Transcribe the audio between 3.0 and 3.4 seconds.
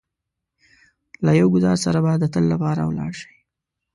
شئ.